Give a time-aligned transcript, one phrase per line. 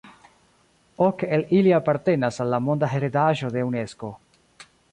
[1.07, 4.11] Ok el ili apartenas al la monda heredaĵo de Unesko.